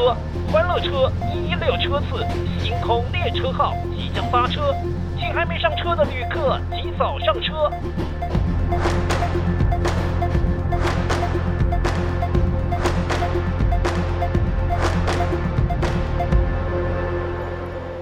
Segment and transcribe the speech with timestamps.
[0.00, 0.16] 车，
[0.50, 2.26] 欢乐车一六车次，
[2.58, 4.74] 星空列车号即将发车，
[5.18, 7.70] 请还没上车的旅客及早上车。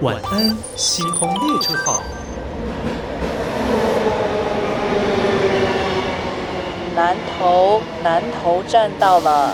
[0.01, 2.01] 晚安，星空列车号。
[6.95, 9.53] 南头，南头站到了。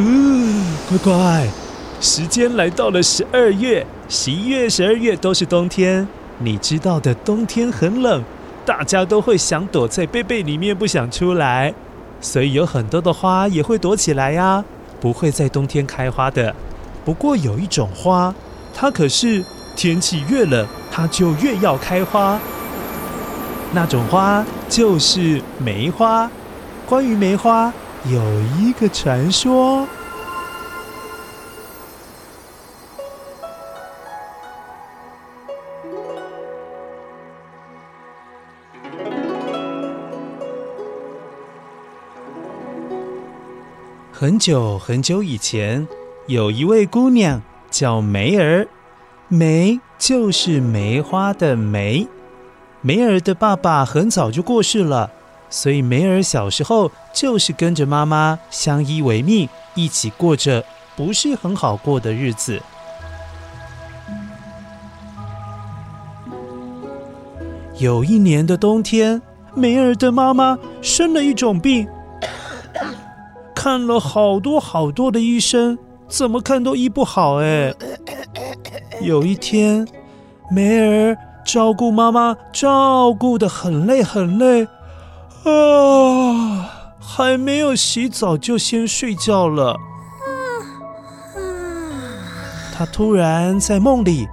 [0.00, 1.48] 嗯，乖乖，
[2.00, 6.06] 时间来到了十二月，十一月、十二月都是冬天。
[6.38, 8.22] 你知道的，冬天很冷，
[8.64, 11.74] 大家都会想躲在被被里面不想出来，
[12.20, 14.64] 所以有很多的花也会躲起来呀，
[15.00, 16.54] 不会在冬天开花的。
[17.04, 18.32] 不过有一种花，
[18.72, 19.44] 它可是
[19.74, 22.38] 天气越冷，它就越要开花。
[23.72, 26.30] 那种花就是梅花。
[26.86, 27.72] 关于梅花，
[28.06, 28.22] 有
[28.58, 29.86] 一个传说。
[44.10, 45.86] 很久很久以前，
[46.26, 48.66] 有一位姑娘叫梅儿，
[49.28, 52.08] 梅就是梅花的梅。
[52.80, 55.10] 梅儿的爸爸很早就过世了。
[55.50, 62.60] 所以梅儿小时候就是跟着妈妈相依为命，一起过着不是很好过的日子。
[67.78, 69.22] 有一年的冬天，
[69.54, 71.86] 梅儿的妈妈生了一种病，
[73.54, 75.78] 看了好多好多的医生，
[76.08, 77.36] 怎么看都医不好。
[77.36, 77.72] 哎，
[79.00, 79.86] 有一天，
[80.50, 81.16] 梅儿
[81.46, 84.66] 照顾妈妈，照顾的很累很累。
[85.44, 86.70] 啊！
[87.00, 89.76] 还没有洗澡就先睡觉了。
[92.72, 94.28] 他突然在梦里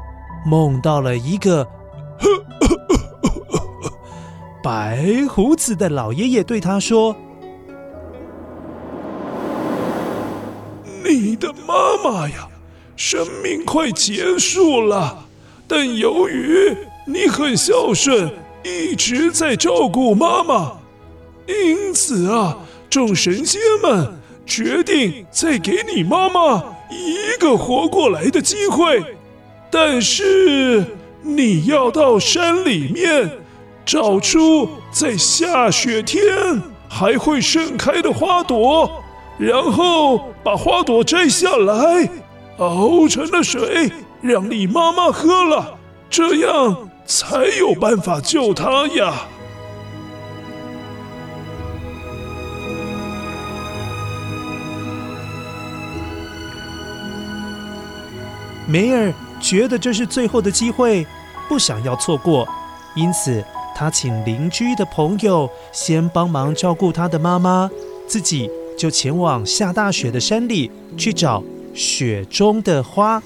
[0.46, 1.68] 梦到了一个
[4.63, 7.16] 白胡子的老爷爷，对他说
[11.03, 12.47] ：“你的妈妈呀，
[12.96, 15.25] 生命快结束了，
[15.68, 18.31] 但由于你很孝顺，
[18.63, 20.74] 一直在照顾妈妈。”
[21.47, 22.57] 因此啊，
[22.89, 24.13] 众神仙们
[24.45, 29.03] 决定再给你妈妈一个活过来的机会，
[29.72, 30.85] 但是
[31.22, 33.39] 你要到山里面
[33.85, 36.23] 找出在下雪天
[36.88, 39.03] 还会盛开的花朵，
[39.38, 42.09] 然后把花朵摘下来，
[42.57, 43.91] 熬成了水，
[44.22, 45.77] 让你妈妈喝了，
[46.09, 49.27] 这样才有办法救她呀。
[58.68, 61.06] 梅尔觉得这是最后的机会，
[61.48, 62.48] 不想要错过，
[62.96, 63.44] 因此
[63.76, 67.70] 他请邻居的朋友先帮忙照顾他的妈妈，
[68.08, 71.44] 自己就前往下大雪的山里去找
[71.75, 73.22] 雪中的花。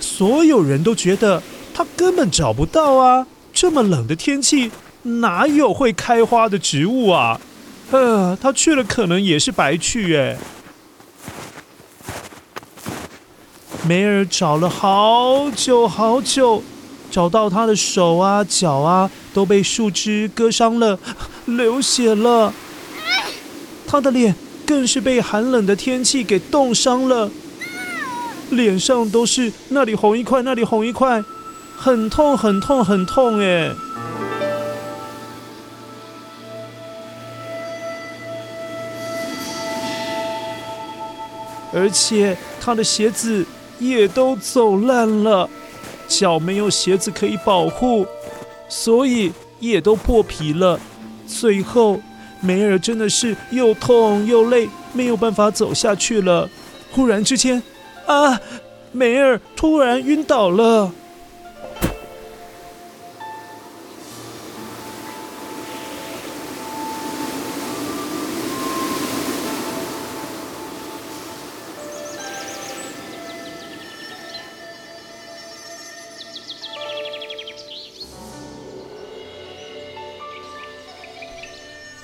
[0.00, 1.42] 所有人都觉得。
[1.74, 3.26] 他根本找不到啊！
[3.52, 4.70] 这么冷的天气，
[5.02, 7.40] 哪有会开花的植物啊？
[7.90, 10.38] 呃，他去了可能也是白去哎。
[13.86, 16.62] 梅尔找了好久好久，
[17.10, 20.98] 找到他的手啊脚啊都被树枝割伤了，
[21.46, 22.54] 流血了。
[23.86, 24.34] 他的脸
[24.64, 27.30] 更是被寒冷的天气给冻伤了，
[28.50, 31.22] 脸上都是那里红一块，那里红一块。
[31.82, 33.72] 很痛，很痛，很痛哎！
[41.74, 43.44] 而且他的鞋子
[43.80, 45.50] 也都走烂了，
[46.06, 48.06] 脚没有鞋子可以保护，
[48.68, 50.78] 所以也都破皮了。
[51.26, 52.00] 最后，
[52.40, 56.48] 梅尔真的是又痛又累，没有办法走下去了。
[56.92, 57.60] 忽然之间，
[58.06, 58.40] 啊，
[58.92, 60.92] 梅尔突然晕倒了。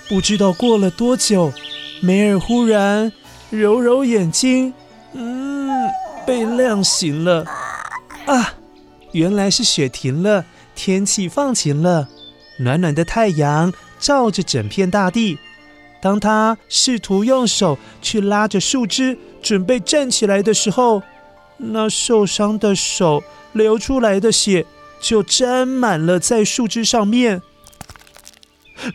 [0.09, 1.53] 不知道过了多久，
[2.01, 3.13] 梅尔忽然
[3.51, 4.73] 揉揉眼睛，
[5.13, 5.69] 嗯，
[6.27, 7.45] 被亮醒了。
[8.25, 8.55] 啊，
[9.13, 12.09] 原来是雪停了，天气放晴了，
[12.61, 15.39] 暖暖的太阳照着整片大地。
[16.01, 21.03] 当他试图用手去拉着树枝，准备站起来的时候，
[21.59, 23.23] 那受伤的手
[23.53, 24.65] 流出来的血
[25.01, 27.43] 就沾满了在树枝上面。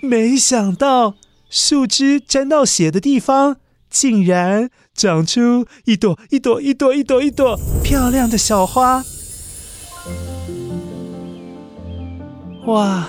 [0.01, 1.15] 没想到，
[1.49, 3.57] 树枝沾到血的地方，
[3.89, 9.03] 竟然长出一朵一朵一朵一朵一朵漂亮的小花。
[12.65, 13.07] 哇，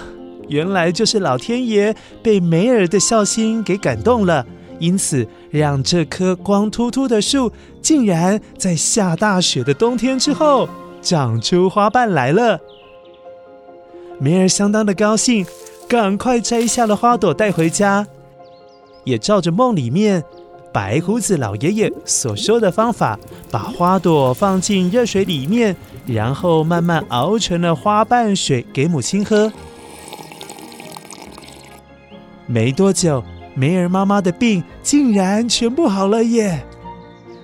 [0.49, 4.45] 原来就是老天爷被梅尔的孝心给感动了，
[4.79, 10.69] 因此让这棵光秃秃的树，竟然在下大雪的冬天之后，
[11.01, 12.59] 长出花瓣来了。
[14.19, 15.47] 梅尔相当的高兴。
[15.89, 18.07] 赶快摘下了花朵带回家，
[19.05, 20.25] 也照着梦里面
[20.73, 23.19] 白胡子老爷爷所说的方法，
[23.51, 25.77] 把花朵放进热水里面，
[26.07, 29.53] 然后慢慢熬成了花瓣水给母亲喝。
[32.47, 33.23] 没多久，
[33.55, 36.65] 梅儿妈妈的病竟然全部好了耶！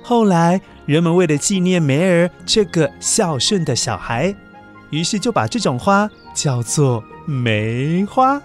[0.03, 4.35] 后来，人们为了纪念梅儿这个孝顺的小孩，
[4.91, 8.41] 于是就把这种花叫做梅花，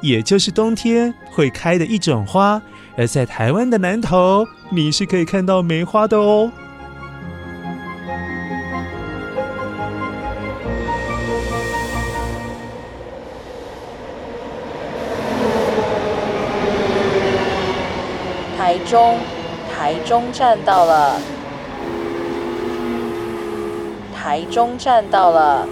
[0.00, 2.60] 也就是冬天会开的一种花。
[2.96, 6.50] 而在台湾的南投，你是可以看到梅花的哦。
[18.58, 19.18] 台中，
[19.74, 21.20] 台中站到了。
[24.14, 25.66] 台中站到了。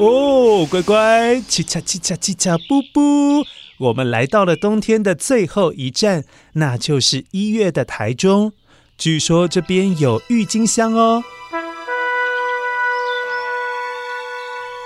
[0.00, 3.44] 哦，乖乖，叽喳叽喳叽喳，布布，
[3.76, 6.24] 我们来到了冬天的最后一站，
[6.54, 8.54] 那就是一月的台中。
[8.96, 11.22] 据说这边有郁金香哦。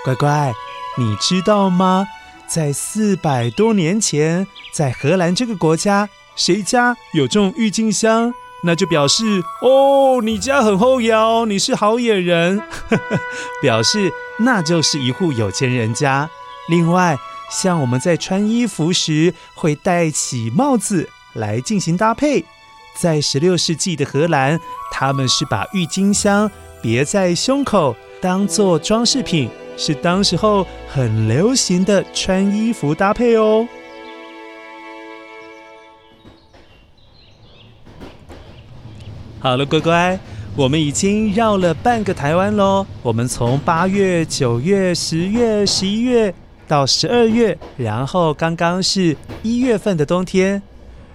[0.03, 0.51] 乖乖，
[0.97, 2.05] 你知道吗？
[2.45, 8.33] 在四百多年前，在荷兰这个国家，谁家有种郁金香？
[8.65, 12.61] 那就表示哦，你家很厚腰，你是好野人，
[13.61, 16.29] 表示那就是一户有钱人家。
[16.67, 17.17] 另外，
[17.51, 22.43] 像我们在穿衣服时会戴起帽子来进行搭配，
[22.99, 24.59] 在十六世纪的荷兰，
[24.91, 26.49] 他们是把郁金香
[26.81, 33.67] 别在胸口当做装饰品，是当时候很流行的穿衣服搭配哦。
[39.45, 40.19] 好了，乖乖，
[40.55, 42.83] 我们已经绕了半个台湾喽。
[43.03, 46.33] 我们从八月、九月、十月、十一月
[46.67, 50.59] 到十二月，然后刚刚是一月份的冬天。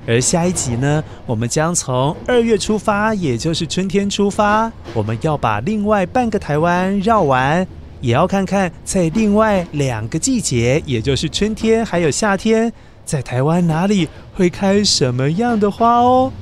[0.06, 7.66] 而下一集呢，我们将从二月出发，也就是春天出发，我们要把另外半个台湾绕完，
[8.00, 12.72] 也要看看在另外两个季节，也就是春天还有夏天，
[13.04, 16.32] 在台湾哪里会开什么样的花哦。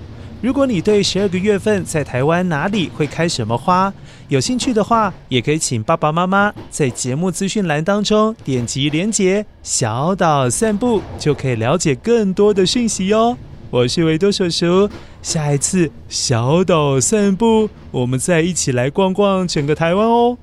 [0.40, 3.92] 如果你对十二个月份在台湾哪里会开什么花
[4.28, 13.36] 有兴趣的话，也可以请爸爸妈妈在节目资讯栏当中点击连结“小岛散步”，就可以了解更多的讯息哦。
[13.70, 14.88] 我是维多叔叔，
[15.22, 20.38] 下一次小岛散步，我们再一起来逛逛整个台湾哦。